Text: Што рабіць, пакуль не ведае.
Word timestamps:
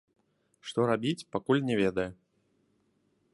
Што 0.69 0.87
рабіць, 0.91 1.27
пакуль 1.35 1.61
не 1.67 1.75
ведае. 1.83 2.09